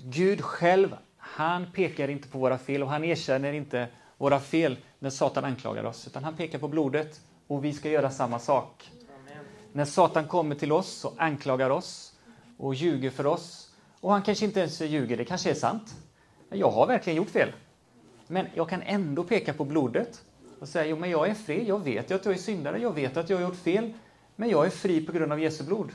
[0.04, 5.10] Gud själv, han pekar inte på våra fel och han erkänner inte våra fel när
[5.10, 8.90] Satan anklagar oss, utan han pekar på blodet och vi ska göra samma sak.
[9.20, 9.44] Amen.
[9.72, 12.12] När Satan kommer till oss och anklagar oss
[12.58, 15.94] och ljuger för oss, och han kanske inte ens ljuger, det kanske är sant.
[16.48, 17.52] Jag har verkligen gjort fel.
[18.26, 20.22] Men jag kan ändå peka på blodet
[20.60, 23.16] och säga, jo men jag är fri, jag vet att jag är syndare, jag vet
[23.16, 23.92] att jag har gjort fel,
[24.36, 25.90] men jag är fri på grund av Jesu blod.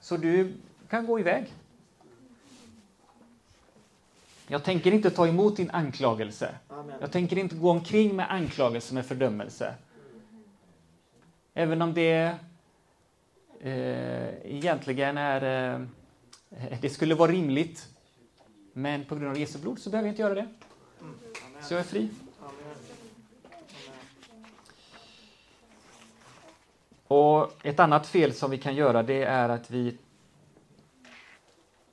[0.00, 0.54] Så du
[0.88, 1.54] kan gå iväg.
[4.46, 6.54] Jag tänker inte ta emot din anklagelse.
[6.68, 6.96] Amen.
[7.00, 9.74] Jag tänker inte gå omkring med anklagelse med fördömelse.
[11.54, 12.34] Även om det
[13.60, 15.74] eh, egentligen är...
[15.74, 15.86] Eh,
[16.80, 17.88] det skulle vara rimligt.
[18.72, 20.48] Men på grund av Jesu blod så behöver jag inte göra det.
[21.62, 22.08] Så jag är fri.
[27.10, 29.96] Och Ett annat fel som vi kan göra det är att vi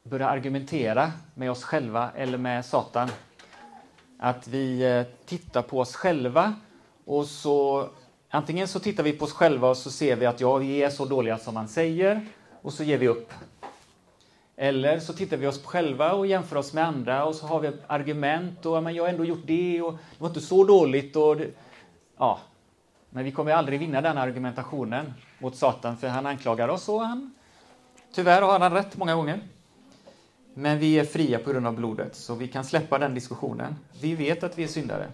[0.04, 3.10] börjar argumentera med oss själva eller med Satan.
[4.20, 6.56] Att vi eh, tittar på oss själva
[7.06, 7.90] och så
[8.30, 10.90] antingen så tittar vi på oss själva och så ser vi att ja, vi är
[10.90, 12.28] så dåliga som man säger
[12.62, 13.34] och så ger vi upp.
[14.56, 17.72] Eller så tittar vi oss själva och jämför oss med andra och så har vi
[17.88, 21.16] argument och men jag har ändå gjort det och det var inte så dåligt.
[21.16, 21.48] Och det,
[22.18, 22.40] ja.
[23.10, 27.36] Men vi kommer aldrig vinna den argumentationen mot Satan för han anklagar oss och han,
[28.12, 29.40] tyvärr har han rätt många gånger.
[30.54, 33.76] Men vi är fria på grund av blodet, så vi kan släppa den diskussionen.
[34.02, 35.08] Vi vet att vi är syndare.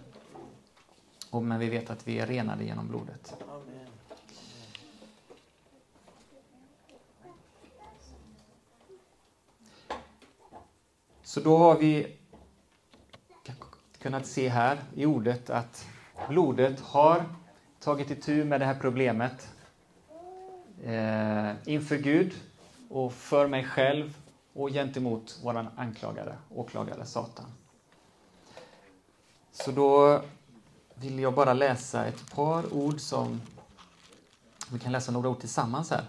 [1.31, 3.33] Men vi vet att vi är renade genom blodet.
[11.23, 12.17] Så då har vi
[14.01, 15.87] kunnat se här i ordet att
[16.29, 17.25] blodet har
[17.83, 19.49] tagit itu med det här problemet
[20.83, 22.33] eh, inför Gud
[22.89, 24.17] och för mig själv
[24.53, 27.45] och gentemot vår anklagare, åklagare Satan.
[29.51, 30.21] Så då
[30.95, 33.41] vill jag bara läsa ett par ord som
[34.71, 36.03] vi kan läsa några ord tillsammans här.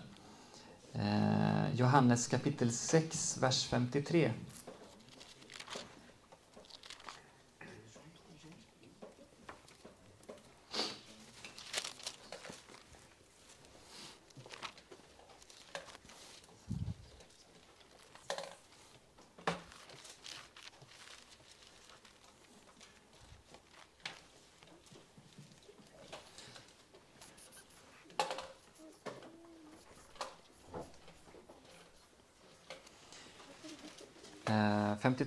[0.92, 4.32] Eh, Johannes kapitel 6, vers 53.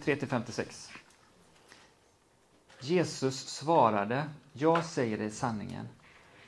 [0.07, 0.91] 53 till 56.
[2.81, 5.87] Jesus svarade, jag säger dig sanningen.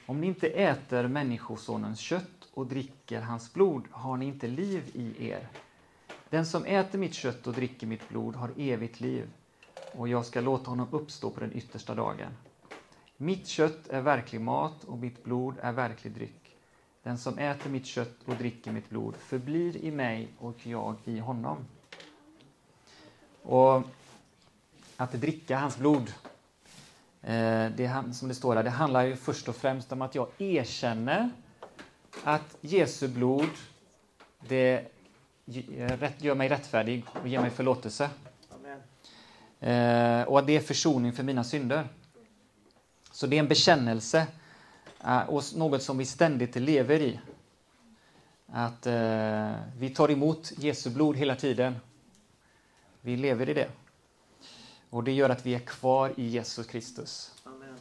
[0.06, 5.30] Om ni inte äter Människosonens kött och dricker hans blod har ni inte liv i
[5.30, 5.48] er.
[6.30, 9.30] Den som äter mitt kött och dricker mitt blod har evigt liv
[9.93, 12.32] och jag ska låta honom uppstå på den yttersta dagen.
[13.17, 16.56] Mitt kött är verklig mat och mitt blod är verklig dryck.
[17.04, 21.19] Den som äter mitt kött och dricker mitt blod förblir i mig och jag i
[21.19, 21.58] honom.
[23.50, 23.84] Och
[24.98, 26.14] att dricka hans blod,
[27.22, 30.28] eh, det, som det står där, det handlar ju först och främst om att jag
[30.38, 31.30] erkänner
[32.24, 33.50] att Jesu blod,
[34.48, 34.86] det
[36.18, 38.10] gör mig rättfärdig och ger mig förlåtelse.
[38.50, 38.80] Amen.
[39.60, 41.88] Eh, och att det är försoning för mina synder.
[43.12, 44.28] Så det är en bekännelse
[45.04, 47.20] eh, och något som vi ständigt lever i.
[48.52, 48.88] Att
[49.78, 51.76] vi tar emot Jesu blod hela tiden
[53.02, 53.70] vi lever i det.
[54.90, 57.32] Och det gör att vi är kvar i Jesus Kristus.
[57.44, 57.76] Amen.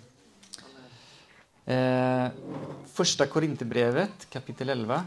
[1.64, 2.24] Amen.
[2.24, 2.30] Eh,
[2.92, 5.04] första Korinthierbrevet kapitel 11.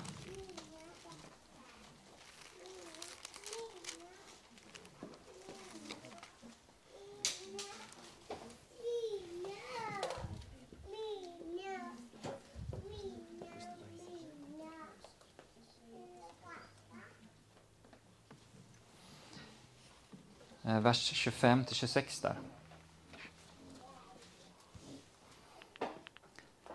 [20.81, 22.35] Vers 25 till 26 där.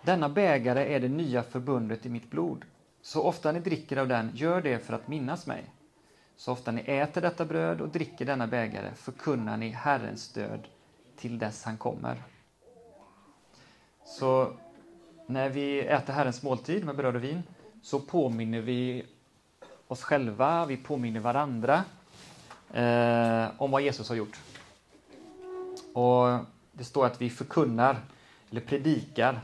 [0.03, 2.65] Denna bägare är det nya förbundet i mitt blod.
[3.03, 5.65] Så ofta ni dricker av den, gör det för att minnas mig.
[6.37, 10.69] Så ofta ni äter detta bröd och dricker denna bägare förkunnar ni Herrens död
[11.17, 12.23] till dess han kommer.
[14.05, 14.53] Så
[15.27, 17.43] när vi äter Herrens måltid med bröd och vin
[17.83, 19.07] så påminner vi
[19.87, 21.85] oss själva, vi påminner varandra
[22.73, 24.41] eh, om vad Jesus har gjort.
[25.93, 26.39] Och
[26.73, 27.97] Det står att vi förkunnar,
[28.51, 29.41] eller predikar,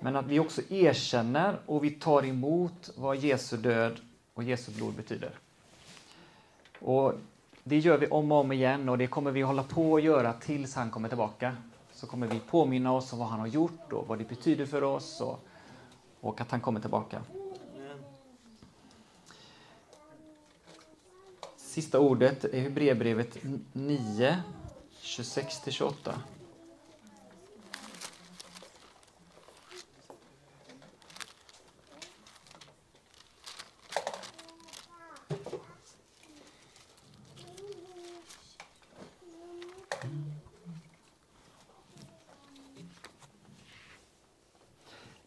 [0.00, 4.00] men att vi också erkänner och vi tar emot vad Jesu död
[4.34, 5.30] och Jesu blod betyder.
[6.80, 7.12] Och
[7.64, 10.32] Det gör vi om och om igen och det kommer vi hålla på att göra
[10.32, 11.56] tills han kommer tillbaka.
[11.92, 14.82] Så kommer vi påminna oss om vad han har gjort och vad det betyder för
[14.82, 15.44] oss och,
[16.20, 17.22] och att han kommer tillbaka.
[21.82, 23.38] Sista ordet är Hebreerbrevet
[23.72, 24.42] 9,
[25.02, 26.12] 26-28.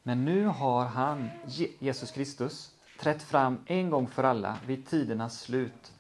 [0.04, 1.30] Men nu har han,
[1.80, 5.92] Jesus Kristus, trätt fram en gång för alla vid tidernas slut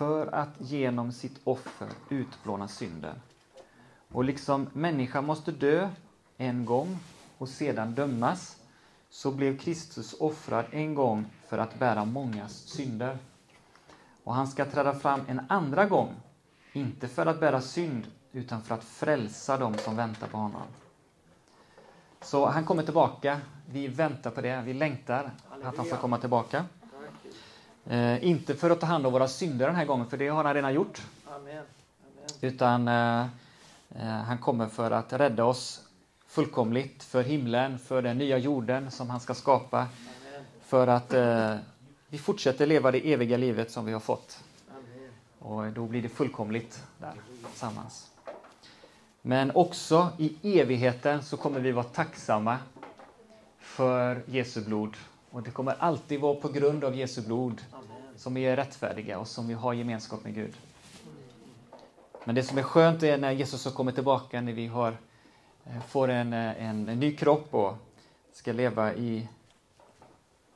[0.00, 3.14] för att genom sitt offer utplåna synden.
[4.12, 5.88] Och liksom människan måste dö
[6.36, 6.98] en gång
[7.38, 8.56] och sedan dömas,
[9.10, 13.18] så blev Kristus offrad en gång för att bära mångas synder.
[14.24, 16.14] Och han ska träda fram en andra gång,
[16.72, 20.62] inte för att bära synd, utan för att frälsa dem som väntar på honom.
[22.20, 23.40] Så han kommer tillbaka.
[23.66, 24.62] Vi väntar på det.
[24.64, 25.30] Vi längtar
[25.62, 26.64] att han ska komma tillbaka.
[27.86, 30.44] Eh, inte för att ta hand om våra synder den här gången, för det har
[30.44, 31.02] han redan gjort.
[31.26, 31.64] Amen.
[32.40, 33.20] Utan eh,
[33.96, 35.84] eh, han kommer för att rädda oss
[36.26, 39.78] fullkomligt för himlen, för den nya jorden som han ska skapa.
[39.78, 40.44] Amen.
[40.62, 41.56] För att eh,
[42.08, 44.44] vi fortsätter leva det eviga livet som vi har fått.
[44.70, 45.10] Amen.
[45.38, 47.14] Och då blir det fullkomligt där
[47.50, 48.10] tillsammans.
[49.22, 52.58] Men också i evigheten så kommer vi vara tacksamma
[53.58, 54.96] för Jesu blod.
[55.30, 57.60] Och det kommer alltid vara på grund av Jesu blod
[58.16, 60.54] som vi är rättfärdiga och som vi har gemenskap med Gud.
[62.24, 64.96] Men det som är skönt är när Jesus har kommit tillbaka, när vi har,
[65.64, 67.74] eh, får en, eh, en, en ny kropp och
[68.32, 69.28] ska leva i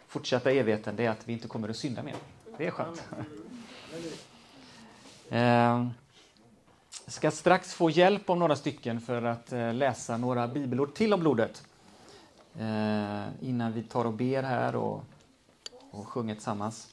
[0.07, 2.15] fortsatta evigheten, det är att vi inte kommer att synda mer.
[2.59, 3.05] Det är skönt.
[5.31, 5.89] Eh,
[7.05, 11.21] jag ska strax få hjälp av några stycken för att läsa några bibelord till om
[11.21, 11.63] blodet.
[12.59, 15.05] Eh, innan vi tar och ber här och,
[15.91, 16.89] och sjunger tillsammans.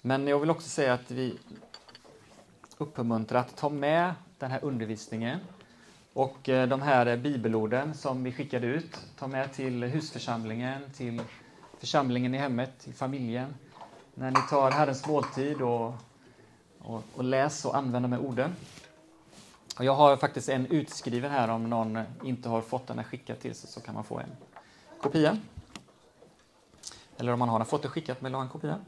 [0.00, 1.38] Men jag vill också säga att vi
[2.78, 5.38] uppmuntrar att ta med den här undervisningen
[6.12, 11.22] och eh, de här bibelorden som vi skickade ut, ta med till husförsamlingen, till
[11.78, 13.54] församlingen i hemmet, till familjen.
[14.14, 15.94] När ni tar Herrens måltid och,
[16.78, 18.54] och, och läs och använd de här orden.
[19.78, 23.40] Och jag har faktiskt en utskriven här om någon inte har fått den här skickad
[23.40, 24.30] till sig så kan man få en
[25.02, 25.38] kopia.
[27.16, 28.78] Eller om man har fått det skickat med en kopia.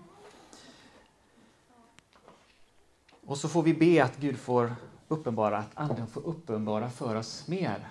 [3.27, 4.75] Och så får vi be att Gud får
[5.09, 7.89] uppenbara, att Anden får uppenbara för oss mer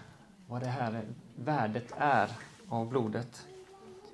[0.47, 1.05] vad det här
[1.35, 2.29] värdet är
[2.69, 3.47] av blodet.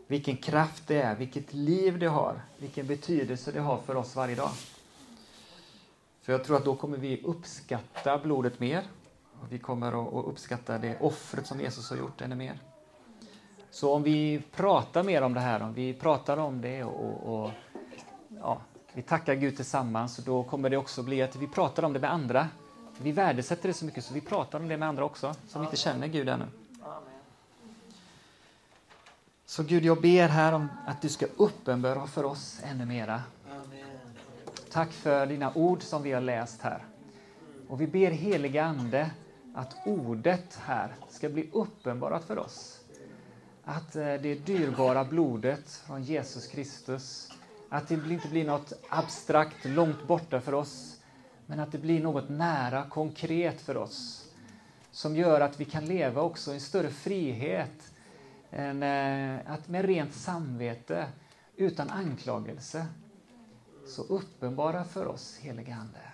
[0.07, 4.35] Vilken kraft det är, vilket liv det har, vilken betydelse det har för oss varje
[4.35, 4.51] dag.
[6.21, 8.83] För jag tror att då kommer vi uppskatta blodet mer.
[9.41, 12.59] Och vi kommer att uppskatta det offret som Jesus har gjort ännu mer.
[13.71, 17.51] Så om vi pratar mer om det här, om vi pratar om det och, och
[18.39, 18.61] ja,
[18.93, 22.11] vi tackar Gud tillsammans då kommer det också bli att vi pratar om det med
[22.11, 22.47] andra.
[22.97, 25.75] Vi värdesätter det så mycket så vi pratar om det med andra också, som inte
[25.75, 26.45] känner Gud ännu.
[29.45, 33.21] Så Gud, jag ber här om att du ska uppenbara för oss ännu mera.
[34.71, 36.85] Tack för dina ord som vi har läst här.
[37.67, 39.11] Och vi ber heliga Ande
[39.55, 42.78] att ordet här ska bli uppenbarat för oss.
[43.71, 47.31] Att eh, det dyrbara blodet från Jesus Kristus
[47.69, 51.01] att det inte blir något abstrakt långt borta för oss,
[51.45, 54.29] men att det blir något nära, konkret för oss.
[54.91, 57.91] Som gör att vi kan leva också i större frihet,
[58.51, 61.07] än, eh, att med rent samvete,
[61.55, 62.85] utan anklagelse.
[63.87, 66.08] Så uppenbara för oss, helige Ande.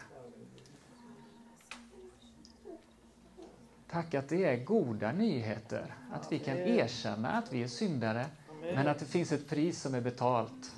[3.91, 8.25] Tack att det är goda nyheter, att vi kan erkänna att vi är syndare,
[8.61, 10.71] men att det finns ett pris som är betalt.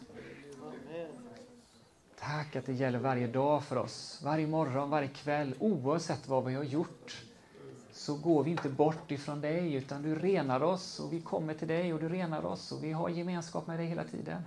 [2.20, 6.56] Tack att det gäller varje dag för oss, varje morgon, varje kväll, oavsett vad vi
[6.56, 7.24] har gjort.
[7.92, 11.68] Så går vi inte bort ifrån dig, utan du renar oss och vi kommer till
[11.68, 14.44] dig och du renar oss och vi har gemenskap med dig hela tiden.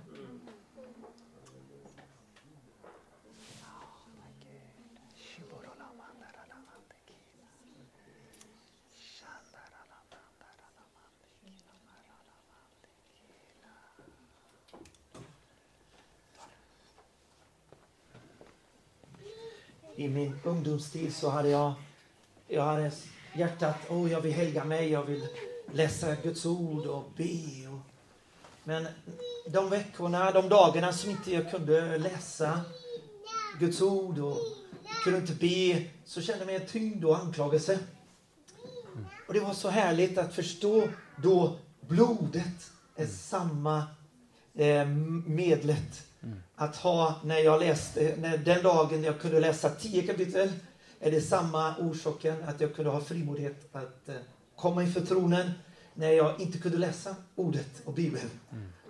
[20.01, 21.73] I min ungdomstid så hade jag,
[22.47, 22.91] jag hade
[23.33, 25.27] hjärtat, oh, jag vill helga mig, jag vill
[25.73, 27.67] läsa Guds ord och be.
[27.67, 27.79] Och,
[28.63, 28.87] men
[29.47, 32.61] de veckorna, de dagarna som inte jag kunde läsa
[33.59, 34.37] Guds ord och
[35.03, 37.79] kunde inte be, så kände jag mig tyngd och anklagelse.
[39.27, 40.87] Och det var så härligt att förstå
[41.23, 41.55] då
[41.87, 43.83] blodet är samma
[44.53, 44.85] eh,
[45.25, 46.10] medlet
[46.55, 50.51] att ha när jag läste, när den dagen jag kunde läsa tio kapitel,
[50.99, 54.15] är det samma orsaken att jag kunde ha frimodighet att eh,
[54.55, 55.51] komma inför tronen
[55.93, 58.29] när jag inte kunde läsa ordet och Bibeln.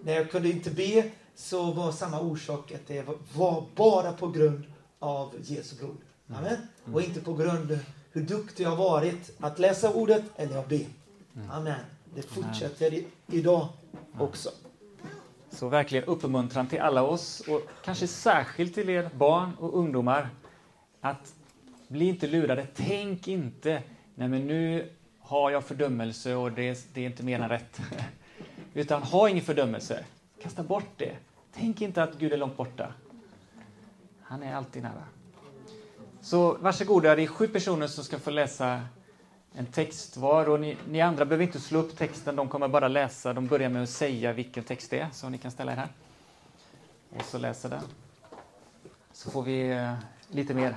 [0.04, 4.64] När jag kunde inte be så var samma orsak att det var- bara på grund
[5.00, 5.98] av Jesu blod.
[6.30, 6.58] Amen.
[6.94, 7.80] Och inte på grund
[8.12, 10.80] hur duktig jag varit att läsa ordet eller att be.
[11.52, 11.80] Amen.
[12.16, 13.68] Det fortsätter idag
[14.20, 14.50] också.
[15.52, 20.30] Så verkligen uppmuntran till alla oss och kanske särskilt till er barn och ungdomar
[21.02, 21.34] att
[21.88, 22.68] bli inte lurade.
[22.76, 23.84] Tänk inte,
[24.16, 24.90] nej men nu
[25.20, 27.82] har jag fördömelse och det, det är inte mer än rätt.
[28.74, 30.06] Utan ha ingen fördömelse.
[30.44, 31.16] Kasta bort det.
[31.54, 32.94] Tänk inte att Gud är långt borta.
[34.22, 35.04] Han är alltid nära.
[36.22, 38.82] Så varsågoda, det är sju personer som ska få läsa
[39.54, 42.88] en text var och ni, ni andra behöver inte slå upp texten, de kommer bara
[42.88, 43.34] läsa.
[43.34, 45.90] De börjar med att säga vilken text det är, så ni kan ställa er här.
[47.16, 47.82] Och så läser den.
[49.14, 49.94] Så får vi eh,
[50.28, 50.76] lite mer.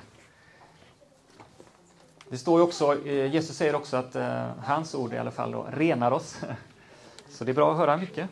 [2.29, 5.51] Det står ju också, eh, Jesus säger också att eh, hans ord i alla fall
[5.51, 6.39] då, renar oss.
[7.29, 8.29] Så det är bra att höra mycket.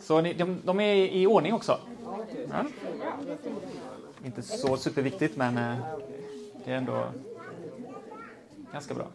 [0.00, 1.80] Så ni, de, de är i ordning också.
[2.50, 2.64] Ja.
[4.24, 5.76] Inte så superviktigt, men eh,
[6.64, 7.08] det är ändå
[8.72, 9.06] ganska bra.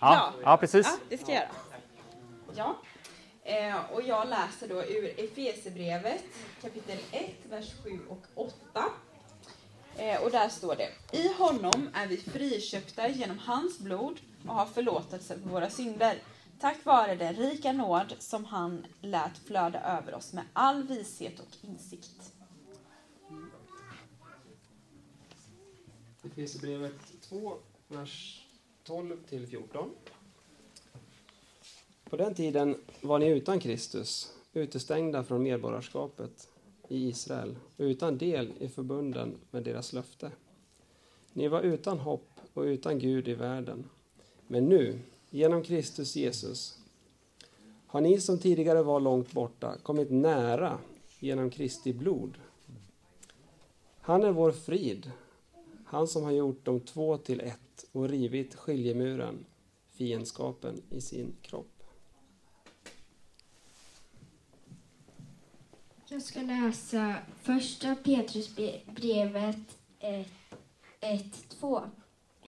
[0.00, 0.86] Ja, ja precis.
[0.86, 1.50] Ja, det ska jag göra.
[2.54, 2.76] Ja.
[3.42, 6.24] Eh, och jag läser då ur Efesierbrevet
[6.62, 8.84] kapitel 1, vers 7 och 8.
[9.96, 10.88] Eh, och där står det.
[11.12, 16.18] I honom är vi friköpta genom hans blod och har förlåtelse för våra synder.
[16.60, 21.68] Tack vare den rika nåd som han lät flöda över oss med all vishet och
[21.68, 22.32] insikt.
[26.24, 27.54] Efesierbrevet 2,
[27.88, 28.46] vers
[28.84, 29.90] 12 till 14.
[32.04, 36.48] På den tiden var ni utan Kristus, utestängda från medborgarskapet
[36.88, 40.30] i Israel och utan del i förbunden med deras löfte.
[41.32, 43.84] Ni var utan hopp och utan Gud i världen.
[44.46, 44.98] Men nu,
[45.36, 46.78] genom Kristus Jesus,
[47.86, 50.78] har ni som tidigare var långt borta kommit nära
[51.18, 52.38] genom Kristi blod.
[54.00, 55.10] Han är vår frid,
[55.84, 59.44] han som har gjort de två till ett och rivit skiljemuren,
[59.90, 61.82] fiendskapen i sin kropp.
[66.08, 69.78] Jag ska läsa första Petrusbrevet
[71.00, 71.82] 1, 2.